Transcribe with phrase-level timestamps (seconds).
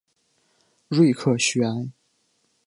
[0.87, 1.91] 瑞克叙埃。